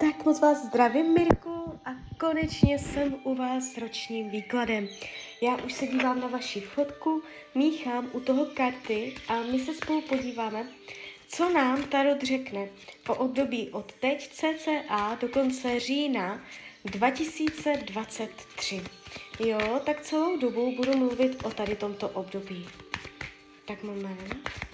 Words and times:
Tak 0.00 0.24
moc 0.24 0.40
vás 0.40 0.64
zdravím, 0.64 1.14
Mirku, 1.14 1.80
a 1.84 1.90
konečně 2.20 2.78
jsem 2.78 3.16
u 3.24 3.34
vás 3.34 3.64
s 3.64 3.78
ročním 3.78 4.30
výkladem. 4.30 4.88
Já 5.42 5.56
už 5.56 5.72
se 5.72 5.86
dívám 5.86 6.20
na 6.20 6.26
vaši 6.26 6.60
fotku, 6.60 7.22
míchám 7.54 8.08
u 8.12 8.20
toho 8.20 8.46
karty 8.46 9.14
a 9.28 9.42
my 9.42 9.58
se 9.58 9.74
spolu 9.74 10.00
podíváme, 10.00 10.66
co 11.28 11.48
nám 11.52 11.82
Tarot 11.82 12.22
řekne 12.22 12.68
o 13.08 13.14
období 13.14 13.70
od 13.70 13.92
teď 13.92 14.28
cca 14.32 15.14
do 15.20 15.28
konce 15.28 15.80
října 15.80 16.40
2023. 16.84 18.82
Jo, 19.40 19.80
tak 19.84 20.00
celou 20.00 20.36
dobu 20.36 20.76
budu 20.76 20.96
mluvit 20.96 21.44
o 21.44 21.50
tady 21.50 21.76
tomto 21.76 22.08
období. 22.08 22.66
Tak 23.66 23.82
moment. 23.82 24.67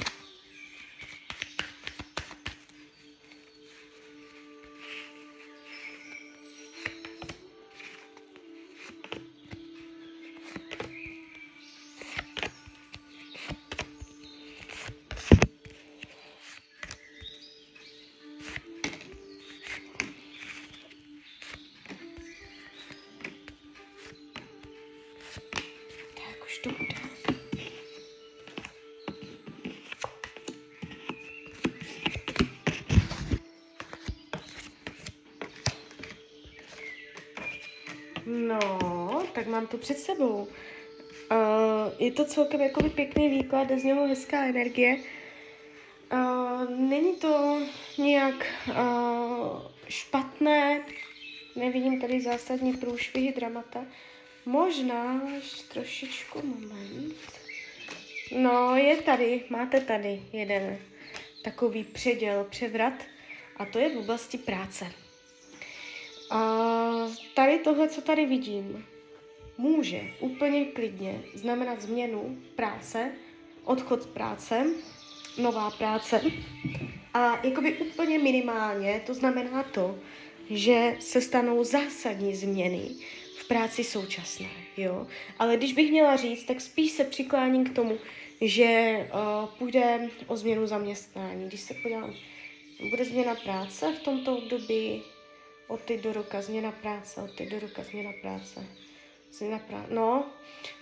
Tak 39.35 39.47
mám 39.47 39.67
to 39.67 39.79
před 39.79 39.99
sebou. 39.99 40.49
Uh, 41.31 41.93
je 41.99 42.13
to 42.13 42.25
celkem 42.25 42.61
jakoby 42.61 42.91
pěkný 42.91 43.29
výklad, 43.29 43.69
jde 43.69 43.79
z 43.79 43.85
něho 43.85 44.09
hezká 44.09 44.45
energie. 44.45 44.97
Uh, 46.13 46.71
není 46.71 47.17
to 47.17 47.63
nějak 47.99 48.47
uh, 48.69 48.75
špatné, 49.89 50.83
nevidím 51.57 52.01
tady 52.01 52.21
zásadní 52.21 52.73
průšvihy 52.73 53.33
dramata. 53.33 53.85
Možná 54.47 55.23
trošičku 55.73 56.43
moment. 56.47 57.17
No, 58.37 58.77
je 58.77 58.97
tady, 58.97 59.45
máte 59.51 59.81
tady 59.81 60.23
jeden 60.33 60.79
takový 61.45 61.85
předěl, 61.85 62.45
převrat 62.51 62.95
a 63.57 63.65
to 63.65 63.79
je 63.79 63.89
v 63.89 63.99
oblasti 63.99 64.39
práce. 64.39 64.93
A 66.31 66.51
tady 67.35 67.59
tohle, 67.59 67.89
co 67.89 68.01
tady 68.01 68.27
vidím, 68.27 68.87
může 69.59 70.01
úplně 70.21 70.65
klidně 70.65 71.23
znamenat 71.35 71.83
změnu 71.83 72.39
práce, 72.57 73.13
odchod 73.65 74.03
z 74.03 74.07
práce, 74.07 74.67
nová 75.39 75.71
práce. 75.71 76.21
A 77.15 77.47
jakoby 77.47 77.77
úplně 77.77 78.19
minimálně 78.19 79.03
to 79.07 79.15
znamená 79.15 79.63
to, 79.63 79.99
že 80.51 80.97
se 81.01 81.21
stanou 81.21 81.65
zásadní 81.65 82.35
změny 82.35 82.91
v 83.39 83.49
práci 83.49 83.85
současné, 83.85 84.49
jo. 84.77 85.07
Ale 85.39 85.57
když 85.57 85.73
bych 85.73 85.91
měla 85.91 86.17
říct, 86.17 86.45
tak 86.45 86.61
spíš 86.61 86.93
se 86.93 87.05
přikláním 87.05 87.65
k 87.65 87.75
tomu, 87.75 87.99
že 88.41 88.97
uh, 89.13 89.49
půjde 89.59 90.09
o 90.27 90.37
změnu 90.37 90.67
zaměstnání. 90.67 91.49
Když 91.49 91.61
se 91.61 91.75
podívám, 91.75 92.15
bude 92.91 93.05
změna 93.05 93.35
práce 93.35 93.93
v 93.93 94.03
tomto 94.03 94.37
období, 94.37 95.03
od 95.69 95.81
teď 95.81 96.01
do 96.01 96.13
roka 96.13 96.43
změna 96.43 96.73
práce, 96.73 97.23
od 97.23 97.35
teď 97.35 97.49
do 97.49 97.61
roka 97.61 97.83
změna 97.83 98.11
práce. 98.23 98.67
Změna 99.39 99.59
práce, 99.59 99.95
no, 99.95 100.27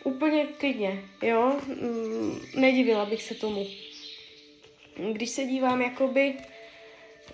úplně 0.05 0.47
klidně, 0.47 1.05
jo, 1.23 1.61
mm, 1.67 2.41
nedivila 2.55 3.07
bych 3.07 3.23
se 3.23 3.35
tomu. 3.35 3.67
Když 5.13 5.31
se 5.31 5.45
dívám, 5.45 5.83
jakoby, 5.83 6.35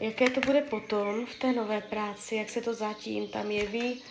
jaké 0.00 0.30
to 0.30 0.40
bude 0.40 0.60
potom 0.60 1.26
v 1.26 1.34
té 1.38 1.52
nové 1.52 1.80
práci, 1.80 2.34
jak 2.34 2.50
se 2.50 2.60
to 2.60 2.74
zatím 2.74 3.28
tam 3.28 3.50
jeví, 3.50 4.02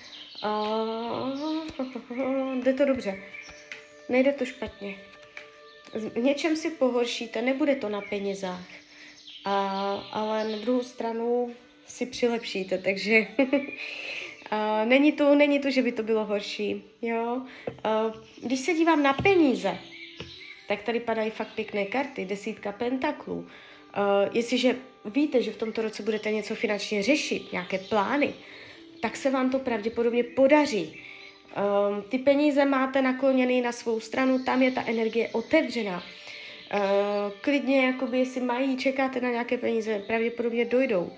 uh, 0.44 1.40
jde 2.64 2.74
to 2.74 2.86
dobře. 2.86 3.24
Nejde 4.10 4.34
to 4.34 4.46
špatně. 4.46 5.00
V 5.94 6.18
něčem 6.18 6.56
si 6.56 6.70
pohoršíte, 6.70 7.42
nebude 7.42 7.76
to 7.76 7.90
na 7.90 8.02
penězách, 8.02 8.68
a, 9.46 9.80
ale 10.12 10.52
na 10.52 10.58
druhou 10.58 10.84
stranu 10.84 11.56
si 11.88 12.06
přilepšíte, 12.06 12.78
takže 12.78 13.28
není, 14.86 15.12
to, 15.12 15.36
není 15.36 15.60
to, 15.60 15.70
že 15.70 15.82
by 15.82 15.92
to 15.92 16.04
bylo 16.04 16.26
horší. 16.26 16.84
Jo? 17.02 17.42
A, 17.84 18.12
když 18.44 18.60
se 18.60 18.74
dívám 18.74 19.04
na 19.04 19.14
peníze, 19.14 19.78
tak 20.68 20.82
tady 20.82 21.00
padají 21.00 21.30
fakt 21.30 21.54
pěkné 21.56 21.86
karty, 21.86 22.26
desítka 22.26 22.72
pentaklů. 22.72 23.36
Uh, 23.36 24.30
jestliže 24.34 24.76
víte, 25.06 25.42
že 25.42 25.52
v 25.52 25.58
tomto 25.58 25.82
roce 25.82 26.04
budete 26.04 26.32
něco 26.32 26.56
finančně 26.56 27.04
řešit, 27.04 27.52
nějaké 27.52 27.78
plány, 27.78 28.34
tak 29.02 29.16
se 29.16 29.30
vám 29.30 29.50
to 29.50 29.60
pravděpodobně 29.60 30.24
podaří. 30.24 31.00
Um, 31.94 32.02
ty 32.10 32.18
peníze 32.18 32.66
máte 32.66 33.02
nakloněny 33.02 33.62
na 33.62 33.72
svou 33.72 34.00
stranu, 34.00 34.44
tam 34.44 34.62
je 34.62 34.72
ta 34.72 34.84
energie 34.88 35.30
otevřená. 35.32 35.98
Uh, 35.98 36.82
klidně, 37.42 37.86
jakoby, 37.86 38.20
jestli 38.20 38.42
mají, 38.42 38.78
čekáte 38.78 39.22
na 39.22 39.30
nějaké 39.30 39.58
peníze, 39.58 40.04
pravděpodobně 40.08 40.66
dojdou. 40.66 41.04
Uh, 41.04 41.12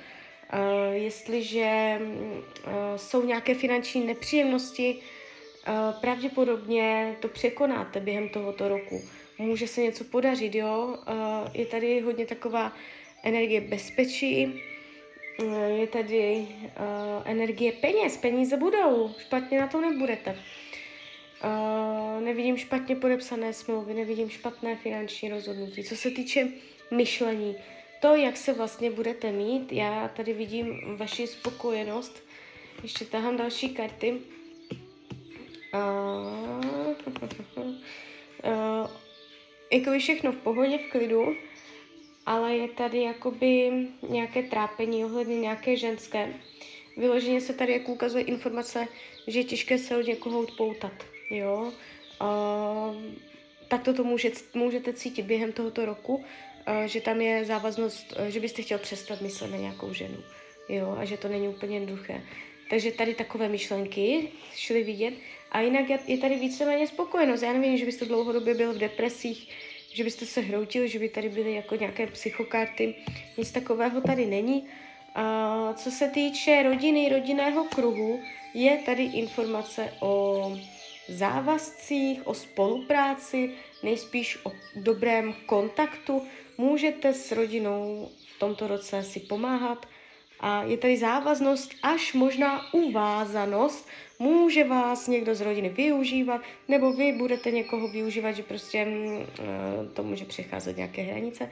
jestliže 0.91 1.99
uh, 2.01 2.71
jsou 2.95 3.25
nějaké 3.25 3.55
finanční 3.55 4.05
nepříjemnosti, 4.05 4.95
uh, 4.95 6.01
pravděpodobně 6.01 7.15
to 7.19 7.27
překonáte 7.27 7.99
během 7.99 8.29
tohoto 8.29 8.67
roku. 8.67 9.01
Může 9.37 9.67
se 9.67 9.81
něco 9.81 10.03
podařit, 10.03 10.55
jo? 10.55 10.97
Je 11.53 11.65
tady 11.65 12.01
hodně 12.01 12.25
taková 12.25 12.73
energie 13.23 13.61
bezpečí, 13.61 14.61
je 15.75 15.87
tady 15.87 16.47
energie 17.25 17.71
peněz, 17.71 18.17
peníze 18.17 18.57
budou, 18.57 19.11
špatně 19.17 19.59
na 19.59 19.67
to 19.67 19.81
nebudete. 19.81 20.39
Uh, 21.43 22.23
nevidím 22.23 22.57
špatně 22.57 22.95
podepsané 22.95 23.53
smlouvy, 23.53 23.93
nevidím 23.93 24.29
špatné 24.29 24.75
finanční 24.75 25.29
rozhodnutí. 25.29 25.83
Co 25.83 25.95
se 25.95 26.11
týče 26.11 26.47
myšlení, 26.91 27.55
to, 27.99 28.15
jak 28.15 28.37
se 28.37 28.53
vlastně 28.53 28.91
budete 28.91 29.31
mít, 29.31 29.71
já 29.71 30.07
tady 30.07 30.33
vidím 30.33 30.97
vaši 30.97 31.27
spokojenost. 31.27 32.23
Ještě 32.83 33.05
tahám 33.05 33.37
další 33.37 33.69
karty. 33.69 34.21
Uh, 35.73 36.93
uh, 37.57 38.89
jako 39.71 39.99
všechno 39.99 40.31
v 40.31 40.37
pohodě, 40.37 40.77
v 40.77 40.91
klidu 40.91 41.35
ale 42.29 42.55
je 42.55 42.67
tady 42.67 43.01
jakoby 43.01 43.71
nějaké 44.09 44.43
trápení 44.43 45.05
ohledně 45.05 45.39
nějaké 45.39 45.77
ženské. 45.77 46.33
Vyloženě 46.97 47.41
se 47.41 47.53
tady 47.53 47.73
jako 47.73 47.91
ukazuje 47.91 48.23
informace, 48.23 48.87
že 49.27 49.39
je 49.39 49.43
těžké 49.43 49.77
se 49.77 49.97
od 49.97 50.07
někoho 50.07 50.39
odpoutat, 50.39 50.91
jo. 51.29 51.73
Uh, 52.21 52.95
tak 53.67 53.83
toto 53.83 54.03
může, 54.03 54.31
můžete 54.53 54.93
cítit 54.93 55.21
během 55.21 55.51
tohoto 55.51 55.85
roku, 55.85 56.23
že 56.85 57.02
tam 57.02 57.22
je 57.22 57.46
závaznost, 57.46 58.13
uh, 58.19 58.25
že 58.25 58.40
byste 58.40 58.62
chtěl 58.62 58.78
přestat 58.78 59.22
myslet 59.22 59.52
na 59.52 59.57
nějakou 59.57 59.94
ženu, 59.94 60.18
jo, 60.69 60.96
a 61.00 61.06
že 61.06 61.18
to 61.18 61.28
není 61.28 61.47
úplně 61.47 61.75
jednoduché. 61.75 62.22
Takže 62.69 62.91
tady 62.91 63.13
takové 63.13 63.50
myšlenky 63.50 64.30
šly 64.56 64.84
vidět. 64.84 65.13
A 65.52 65.62
jinak 65.62 65.90
je, 66.08 66.18
tady 66.18 66.35
víceméně 66.35 66.88
spokojenost. 66.88 67.41
Já 67.41 67.53
nevím, 67.53 67.78
že 67.78 67.85
byste 67.85 68.06
dlouhodobě 68.06 68.56
byl 68.56 68.74
v 68.74 68.78
depresích, 68.78 69.50
že 69.94 70.03
byste 70.03 70.25
se 70.25 70.41
hroutili, 70.41 70.90
že 70.90 71.00
by 71.00 71.09
tady 71.09 71.29
byly 71.29 71.53
jako 71.53 71.75
nějaké 71.75 72.08
psychokarty. 72.08 72.96
Nic 73.38 73.52
takového 73.52 74.02
tady 74.02 74.25
není. 74.25 74.68
A 75.16 75.74
co 75.74 75.91
se 75.91 76.08
týče 76.08 76.63
rodiny, 76.63 77.09
rodinného 77.09 77.64
kruhu, 77.64 78.20
je 78.53 78.78
tady 78.78 79.03
informace 79.03 79.93
o 79.99 80.58
závazcích, 81.08 82.28
o 82.28 82.34
spolupráci, 82.34 83.52
nejspíš 83.84 84.38
o 84.43 84.52
dobrém 84.76 85.34
kontaktu. 85.46 86.28
Můžete 86.59 87.14
s 87.14 87.32
rodinou 87.32 88.09
v 88.35 88.40
tomto 88.40 88.67
roce 88.67 89.03
si 89.03 89.20
pomáhat 89.20 89.85
a 90.40 90.64
je 90.64 90.78
tady 90.78 90.97
závaznost 90.97 91.72
až 91.84 92.14
možná 92.14 92.73
uvázanost 92.73 93.88
Může 94.22 94.64
vás 94.64 95.08
někdo 95.08 95.35
z 95.35 95.41
rodiny 95.41 95.70
využívat, 95.70 96.41
nebo 96.67 96.94
vy 96.94 97.11
budete 97.11 97.52
někoho 97.52 97.88
využívat, 97.88 98.32
že 98.32 98.44
prostě 98.44 98.85
mm, 98.85 99.26
eh, 99.40 99.46
to 99.94 100.03
může 100.03 100.26
přecházet 100.26 100.78
nějaké 100.78 101.02
hranice. 101.02 101.52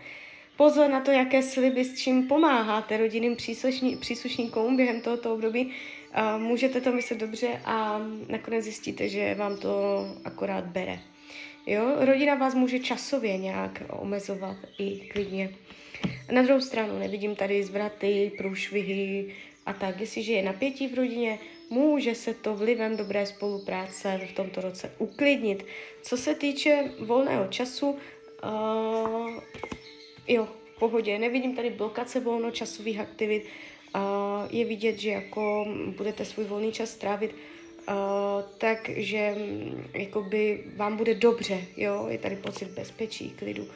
Pozor 0.58 0.90
na 0.90 1.02
to, 1.02 1.12
jaké 1.12 1.44
sliby 1.44 1.86
s 1.86 2.00
čím 2.00 2.28
pomáháte 2.28 2.98
rodinným 2.98 3.36
příslušníkům 4.00 4.76
během 4.76 5.02
tohoto 5.02 5.34
období. 5.34 5.72
Můžete 6.38 6.82
to 6.82 6.92
myslet 6.92 7.20
dobře 7.20 7.62
a 7.66 8.02
nakonec 8.30 8.64
zjistíte, 8.64 9.10
že 9.10 9.36
vám 9.36 9.58
to 9.58 10.06
akorát 10.26 10.66
bere. 10.66 11.00
Jo? 11.68 11.96
Rodina 12.00 12.36
vás 12.36 12.56
může 12.56 12.80
časově 12.80 13.38
nějak 13.38 13.84
omezovat 13.90 14.58
i 14.78 15.00
klidně. 15.00 15.50
Na 16.32 16.42
druhou 16.42 16.62
stranu 16.62 17.00
nevidím 17.00 17.36
tady 17.36 17.64
zvraty, 17.64 18.32
průšvihy, 18.38 19.36
a 19.68 19.74
tak. 19.74 20.00
Jestliže 20.00 20.34
je 20.34 20.44
napětí 20.44 20.88
v 20.88 20.94
rodině, 20.94 21.40
může 21.70 22.16
se 22.16 22.34
to 22.34 22.56
vlivem 22.56 22.98
dobré 22.98 23.26
spolupráce 23.26 24.22
v 24.32 24.36
tomto 24.36 24.62
roce 24.62 24.92
uklidnit. 24.98 25.66
Co 26.02 26.18
se 26.18 26.36
týče 26.36 26.92
volného 27.00 27.48
času, 27.48 27.90
uh, 27.90 28.00
jo, 30.28 30.48
v 30.76 30.80
pohodě, 30.80 31.20
nevidím 31.20 31.56
tady 31.56 31.70
blokace 31.70 32.20
volnočasových 32.20 33.00
aktivit, 33.00 33.46
uh, 33.96 34.02
je 34.50 34.66
vidět, 34.66 35.00
že 35.00 35.10
jako 35.10 35.68
budete 35.98 36.26
svůj 36.26 36.46
volný 36.46 36.72
čas 36.72 36.90
strávit 36.90 37.36
takže 38.58 39.36
mm, 39.38 39.84
jakoby 39.94 40.64
vám 40.76 40.98
bude 40.98 41.14
dobře, 41.14 41.62
jo, 41.78 42.06
je 42.10 42.18
tady 42.18 42.36
pocit 42.36 42.68
bezpečí, 42.68 43.30
klidu. 43.30 43.68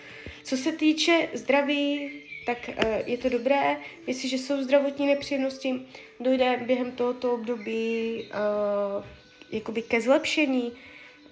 Co 0.44 0.58
se 0.58 0.72
týče 0.72 1.30
zdraví, 1.34 2.12
tak 2.46 2.70
uh, 2.70 2.92
je 3.06 3.18
to 3.18 3.30
dobré, 3.30 3.78
jestliže 4.08 4.38
jsou 4.38 4.64
zdravotní 4.64 5.08
nepříjemnosti, 5.08 5.82
dojde 6.20 6.60
během 6.66 6.92
tohoto 6.92 7.34
období 7.34 8.24
uh, 8.24 9.04
jakoby 9.52 9.82
ke 9.82 10.02
zlepšení, 10.02 10.72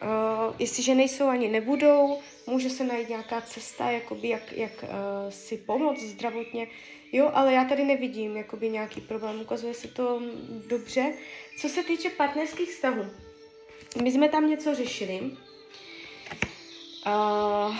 uh, 0.01 0.56
jestliže 0.60 0.96
nejsou 0.96 1.28
ani 1.28 1.48
nebudou, 1.48 2.19
může 2.48 2.69
se 2.69 2.84
najít 2.84 3.10
nějaká 3.10 3.42
cesta, 3.42 3.92
jakoby 3.92 4.30
jak, 4.30 4.51
jak 4.54 4.84
uh, 4.84 4.90
si 5.30 5.57
pomoct 5.57 6.01
zdravotně, 6.01 6.68
jo, 7.12 7.31
ale 7.34 7.54
já 7.54 7.66
tady 7.66 7.84
nevidím 7.84 8.38
jakoby 8.38 8.69
nějaký 8.69 9.01
problém, 9.01 9.42
ukazuje 9.42 9.74
se 9.74 9.88
to 9.88 10.22
dobře. 10.68 11.13
Co 11.57 11.69
se 11.69 11.84
týče 11.84 12.10
partnerských 12.10 12.69
vztahů, 12.69 13.06
my 14.04 14.12
jsme 14.12 14.30
tam 14.30 14.50
něco 14.50 14.75
řešili, 14.75 15.31
uh, 17.07 17.75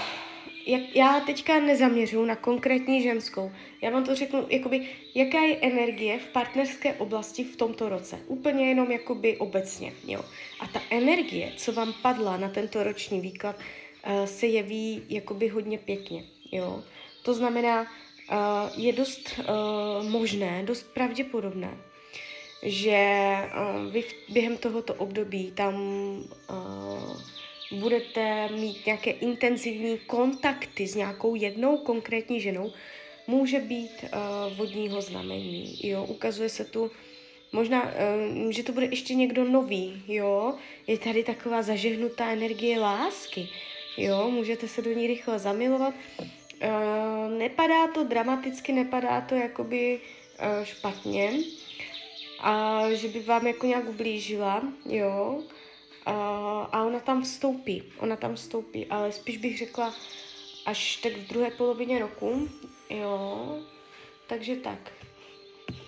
jak, 0.70 0.96
já 0.96 1.20
teďka 1.20 1.60
nezaměřuju 1.60 2.26
na 2.26 2.36
konkrétní 2.36 3.04
ženskou. 3.04 3.52
Já 3.82 3.90
vám 3.90 4.04
to 4.04 4.16
řeknu, 4.16 4.46
jakoby, 4.50 4.88
jaká 5.16 5.40
je 5.40 5.58
energie 5.62 6.20
v 6.20 6.28
partnerské 6.28 6.94
oblasti 6.94 7.44
v 7.44 7.56
tomto 7.56 7.90
roce. 7.90 8.20
Úplně 8.28 8.70
jenom 8.70 8.92
jakoby 8.92 9.38
obecně. 9.38 9.94
Jo. 10.08 10.22
A 10.60 10.68
ta 10.68 10.82
energie, 10.90 11.52
co 11.58 11.74
vám 11.74 11.94
padla 12.02 12.38
na 12.38 12.50
tento 12.50 12.84
roční 12.84 13.22
výklad, 13.22 13.56
uh, 13.56 14.26
se 14.26 14.48
jeví 14.48 15.04
jakoby 15.10 15.48
hodně 15.48 15.78
pěkně. 15.78 16.24
Jo. 16.52 16.84
To 17.24 17.34
znamená, 17.34 17.82
uh, 17.82 18.84
je 18.84 18.94
dost 18.94 19.40
uh, 19.40 20.10
možné, 20.10 20.64
dost 20.64 20.94
pravděpodobné, 20.94 21.78
že 22.64 23.36
vy 23.92 24.04
během 24.30 24.58
tohoto 24.58 24.94
období 24.94 25.52
tam 25.52 25.74
budete 27.72 28.50
mít 28.50 28.86
nějaké 28.86 29.12
intenzivní 29.12 29.98
kontakty 29.98 30.88
s 30.88 30.96
nějakou 30.96 31.36
jednou 31.36 31.78
konkrétní 31.78 32.42
ženou, 32.42 32.72
může 33.28 33.60
být 33.60 33.92
uh, 34.04 34.58
vodního 34.58 35.02
znamení, 35.02 35.80
jo, 35.84 36.06
ukazuje 36.06 36.50
se 36.50 36.66
tu, 36.66 36.92
možná, 37.52 37.84
uh, 37.84 38.52
že 38.52 38.64
to 38.64 38.72
bude 38.72 38.86
ještě 38.86 39.16
někdo 39.16 39.44
nový, 39.44 40.04
jo, 40.08 40.54
je 40.88 40.98
tady 40.98 41.24
taková 41.24 41.62
zažehnutá 41.62 42.32
energie 42.32 42.80
lásky, 42.80 43.50
jo, 43.98 44.30
můžete 44.32 44.68
se 44.68 44.82
do 44.82 44.94
ní 44.94 45.08
rychle 45.08 45.40
zamilovat, 45.40 45.94
uh, 46.20 47.38
nepadá 47.38 47.88
to 47.88 48.04
dramaticky, 48.04 48.72
nepadá 48.72 49.22
to 49.22 49.36
jakoby 49.36 50.00
uh, 50.00 50.66
špatně, 50.66 51.34
a 52.40 52.84
že 52.92 53.08
by 53.08 53.20
vám 53.20 53.48
jako 53.48 53.66
nějak 53.66 53.90
ublížila, 53.90 54.64
jo, 54.86 55.44
a 56.06 56.80
ona 57.00 57.06
tam 57.06 57.22
vstoupí, 57.22 57.84
ona 58.00 58.16
tam 58.16 58.36
vstoupí, 58.36 58.86
ale 58.86 59.12
spíš 59.12 59.38
bych 59.38 59.58
řekla 59.58 59.94
až 60.66 60.96
tak 60.96 61.14
v 61.14 61.28
druhé 61.28 61.52
polovině 61.52 62.00
roku, 62.00 62.50
jo, 62.90 63.60
takže 64.28 64.56
tak. 64.56 64.92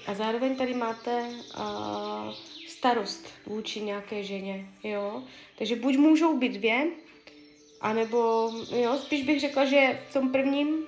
A 0.07 0.13
zároveň 0.13 0.55
tady 0.55 0.73
máte 0.73 1.25
uh, 1.57 2.33
starost 2.67 3.27
vůči 3.45 3.81
nějaké 3.81 4.23
ženě, 4.23 4.67
jo, 4.83 5.23
takže 5.57 5.75
buď 5.75 5.97
můžou 5.97 6.37
být 6.37 6.53
dvě, 6.53 6.87
anebo, 7.81 8.51
jo, 8.71 8.97
spíš 8.97 9.23
bych 9.23 9.39
řekla, 9.39 9.65
že 9.65 9.99
v 10.09 10.13
tom 10.13 10.31
prvním, 10.31 10.85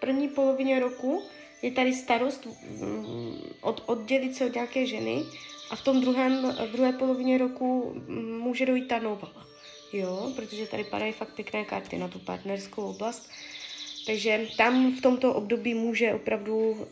první 0.00 0.28
polovině 0.28 0.80
roku 0.80 1.22
je 1.62 1.70
tady 1.70 1.92
starost 1.94 2.46
mm, 2.46 3.40
od, 3.60 3.82
oddělit 3.86 4.36
se 4.36 4.46
od 4.46 4.54
nějaké 4.54 4.86
ženy 4.86 5.24
a 5.70 5.76
v 5.76 5.84
tom 5.84 6.00
druhém, 6.00 6.56
v 6.68 6.72
druhé 6.72 6.92
polovině 6.92 7.38
roku 7.38 7.94
může 8.40 8.66
dojít 8.66 8.88
ta 8.88 8.98
nová. 8.98 9.47
Jo, 9.92 10.32
protože 10.36 10.66
tady 10.66 10.84
padají 10.84 11.12
fakt 11.12 11.34
pěkné 11.34 11.64
karty 11.64 11.98
na 11.98 12.08
tu 12.08 12.18
partnerskou 12.18 12.90
oblast. 12.90 13.30
Takže 14.06 14.46
tam 14.56 14.96
v 14.96 15.00
tomto 15.02 15.34
období 15.34 15.74
může 15.74 16.14
opravdu 16.14 16.56
uh, 16.56 16.86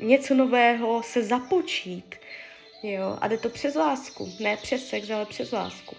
něco 0.00 0.34
nového 0.34 1.02
se 1.02 1.22
započít. 1.22 2.14
Jo, 2.82 3.18
a 3.20 3.28
jde 3.28 3.38
to 3.38 3.48
přes 3.48 3.74
lásku. 3.74 4.32
Ne 4.40 4.56
přes 4.56 4.88
sex, 4.88 5.10
ale 5.10 5.26
přes 5.26 5.52
lásku. 5.52 5.96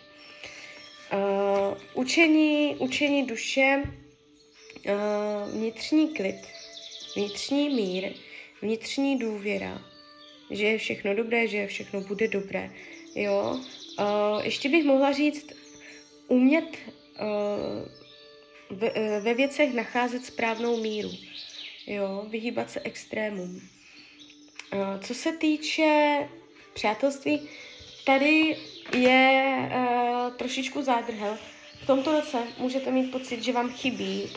Uh, 1.13 1.77
učení, 1.93 2.75
učení 2.79 3.25
duše, 3.25 3.83
uh, 3.85 5.51
vnitřní 5.51 6.13
klid, 6.13 6.47
vnitřní 7.15 7.69
mír, 7.69 8.11
vnitřní 8.61 9.19
důvěra, 9.19 9.81
že 10.49 10.65
je 10.65 10.77
všechno 10.77 11.15
dobré, 11.15 11.47
že 11.47 11.67
všechno 11.67 12.01
bude 12.01 12.27
dobré. 12.27 12.71
Jo? 13.15 13.59
Uh, 13.99 14.43
ještě 14.43 14.69
bych 14.69 14.85
mohla 14.85 15.11
říct, 15.11 15.62
umět 16.33 16.65
uh, 16.65 17.27
ve, 18.77 18.91
uh, 18.91 19.23
ve 19.23 19.33
věcech 19.33 19.73
nacházet 19.73 20.25
správnou 20.25 20.77
míru. 20.77 21.11
Jo? 21.87 22.25
Vyhýbat 22.29 22.71
se 22.71 22.79
extrémům. 22.79 23.61
Uh, 24.73 24.79
co 25.01 25.13
se 25.13 25.31
týče 25.31 26.17
přátelství, 26.73 27.49
tady 28.05 28.57
je 28.97 29.57
uh, 29.57 30.33
trošičku 30.33 30.81
zádrhel. 30.81 31.37
V 31.83 31.87
tomto 31.87 32.11
roce 32.11 32.37
můžete 32.57 32.91
mít 32.91 33.11
pocit, 33.11 33.43
že 33.43 33.53
vám 33.53 33.69
chybí 33.69 34.29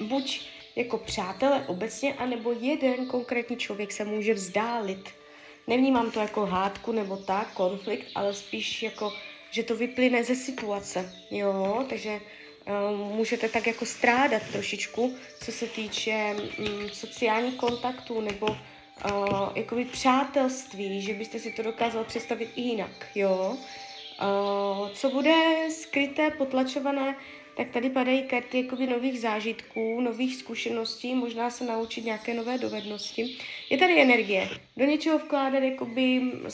buď 0.00 0.40
jako 0.76 0.98
přátelé 0.98 1.64
obecně, 1.66 2.14
anebo 2.14 2.52
jeden 2.60 3.06
konkrétní 3.06 3.56
člověk 3.56 3.92
se 3.92 4.04
může 4.04 4.34
vzdálit 4.34 5.08
Nevnímám 5.70 6.10
to 6.10 6.20
jako 6.20 6.46
hádku 6.46 6.92
nebo 6.92 7.16
tak, 7.16 7.54
konflikt, 7.54 8.06
ale 8.14 8.34
spíš 8.34 8.82
jako, 8.82 9.12
že 9.50 9.62
to 9.62 9.76
vyplyne 9.76 10.24
ze 10.24 10.34
situace, 10.34 11.12
jo, 11.30 11.86
takže 11.88 12.20
um, 12.20 12.98
můžete 12.98 13.48
tak 13.48 13.66
jako 13.66 13.86
strádat 13.86 14.42
trošičku, 14.52 15.14
co 15.44 15.52
se 15.52 15.66
týče 15.66 16.36
um, 16.58 16.88
sociálních 16.88 17.54
kontaktů 17.54 18.20
nebo 18.20 18.46
uh, 18.46 19.48
jakoby 19.54 19.84
přátelství, 19.84 21.02
že 21.02 21.14
byste 21.14 21.38
si 21.38 21.50
to 21.50 21.62
dokázal 21.62 22.04
představit 22.04 22.50
i 22.56 22.60
jinak, 22.60 23.06
jo. 23.14 23.56
Uh, 24.20 24.88
co 24.92 25.10
bude 25.10 25.34
skryté, 25.70 26.30
potlačované, 26.30 27.16
tak 27.56 27.70
tady 27.70 27.90
padají 27.90 28.22
karty 28.22 28.62
jakoby 28.62 28.86
nových 28.86 29.20
zážitků, 29.20 30.00
nových 30.00 30.36
zkušeností, 30.36 31.14
možná 31.14 31.50
se 31.50 31.64
naučit 31.64 32.04
nějaké 32.04 32.34
nové 32.34 32.58
dovednosti. 32.58 33.36
Je 33.70 33.78
tady 33.78 34.02
energie. 34.02 34.48
Do 34.76 34.84
něčeho 34.84 35.18
vkládat 35.18 35.62
jakoby 35.62 36.20
um, 36.20 36.50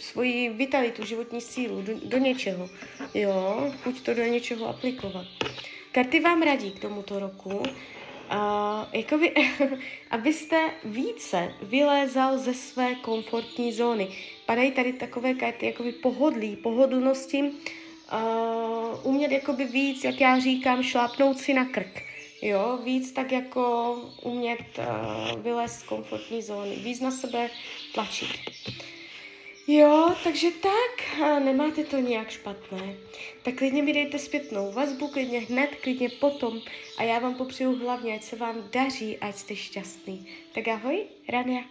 svoji 0.00 0.48
vitalitu, 0.48 1.04
životní 1.04 1.40
sílu, 1.40 1.82
do, 1.82 1.92
do 2.04 2.18
něčeho. 2.18 2.68
Jo, 3.14 3.72
chuť 3.82 4.00
to 4.00 4.14
do 4.14 4.24
něčeho 4.24 4.68
aplikovat. 4.68 5.26
Karty 5.92 6.20
vám 6.20 6.42
radí 6.42 6.70
k 6.70 6.80
tomuto 6.80 7.18
roku, 7.18 7.62
a 8.30 8.88
jakoby, 8.92 9.34
abyste 10.10 10.70
více 10.84 11.52
vylézal 11.62 12.38
ze 12.38 12.54
své 12.54 12.94
komfortní 12.94 13.72
zóny. 13.72 14.08
Padají 14.46 14.72
tady 14.72 14.92
takové 14.92 15.34
karty 15.34 15.66
jakoby 15.66 15.92
pohodlí, 15.92 16.56
pohodlnosti, 16.56 17.42
uh, 17.42 17.50
umět 19.02 19.32
jakoby 19.32 19.64
víc, 19.64 20.04
jak 20.04 20.20
já 20.20 20.38
říkám, 20.38 20.82
šlápnout 20.82 21.38
si 21.38 21.54
na 21.54 21.64
krk. 21.64 22.02
Jo, 22.42 22.78
víc 22.84 23.12
tak 23.12 23.32
jako 23.32 23.94
umět 24.22 24.78
uh, 24.78 25.40
vylézt 25.42 25.80
z 25.80 25.82
komfortní 25.82 26.42
zóny, 26.42 26.76
víc 26.76 27.00
na 27.00 27.10
sebe 27.10 27.50
tlačit. 27.94 28.30
Jo, 29.68 30.14
takže 30.24 30.50
tak, 30.50 31.18
nemáte 31.44 31.84
to 31.84 31.96
nějak 31.96 32.30
špatné. 32.30 32.94
Tak 33.42 33.54
klidně 33.54 33.82
mi 33.82 33.92
dejte 33.92 34.18
zpětnou 34.18 34.72
vazbu, 34.72 35.08
klidně 35.08 35.40
hned, 35.40 35.70
klidně 35.82 36.08
potom. 36.08 36.60
A 36.98 37.02
já 37.02 37.18
vám 37.18 37.34
popřeju 37.34 37.76
hlavně, 37.76 38.14
ať 38.14 38.22
se 38.22 38.36
vám 38.36 38.68
daří, 38.72 39.18
ať 39.18 39.36
jste 39.36 39.56
šťastný. 39.56 40.26
Tak 40.54 40.68
ahoj, 40.68 41.06
Rania. 41.28 41.62